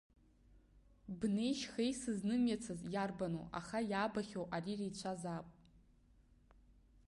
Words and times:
Бнеи 1.19 1.53
шьхеи 1.59 1.91
сызнымиацыз 2.01 2.81
иарбану, 2.93 3.43
аха 3.59 3.79
иаабахьоу 3.91 4.45
ари 4.55 4.73
реицәазаап. 4.79 5.47